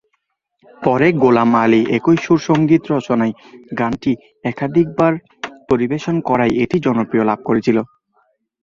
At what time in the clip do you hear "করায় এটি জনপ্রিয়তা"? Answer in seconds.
6.29-7.29